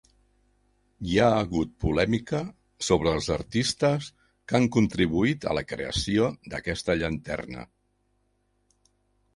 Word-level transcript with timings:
Hi 1.09 1.17
ha 1.17 1.27
hagut 1.41 1.75
polèmica 1.83 2.39
sobre 2.87 3.13
els 3.17 3.27
artistes 3.35 4.09
que 4.23 4.59
han 4.61 4.67
contribuït 4.77 5.47
a 5.53 5.55
la 5.61 5.67
creació 5.75 6.33
d'aquesta 6.55 6.99
llanterna. 7.03 7.69